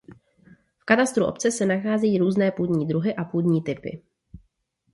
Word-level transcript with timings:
V 0.79 0.85
katastru 0.85 1.25
obce 1.25 1.51
se 1.51 1.65
nacházejí 1.65 2.17
různé 2.17 2.51
půdní 2.51 2.87
druhy 2.87 3.15
a 3.15 3.25
půdní 3.25 3.61
typy. 3.63 4.01